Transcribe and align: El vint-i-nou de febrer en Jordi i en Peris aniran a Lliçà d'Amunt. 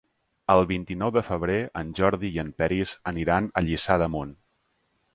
El 0.53 0.61
vint-i-nou 0.71 1.11
de 1.17 1.23
febrer 1.27 1.59
en 1.83 1.93
Jordi 2.01 2.33
i 2.39 2.43
en 2.47 2.51
Peris 2.65 2.97
aniran 3.15 3.55
a 3.63 3.67
Lliçà 3.71 4.03
d'Amunt. 4.05 4.37